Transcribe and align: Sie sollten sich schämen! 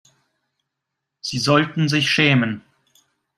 Sie 1.21 1.37
sollten 1.37 1.87
sich 1.87 2.09
schämen! 2.09 2.63